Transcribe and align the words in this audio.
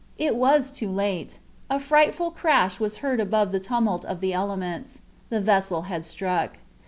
It 0.17 0.35
was 0.35 0.71
too 0.71 0.89
late. 0.89 1.37
A 1.69 1.79
frightful 1.79 2.31
crash 2.31 2.79
was 2.79 2.97
heard 3.05 3.19
above 3.19 3.51
the 3.51 3.59
tumult 3.59 4.03
of 4.03 4.19
the 4.19 4.33
elements. 4.33 5.01
The 5.29 5.39
vessel 5.41 5.83
had 5.83 6.03
struck. 6.05 6.57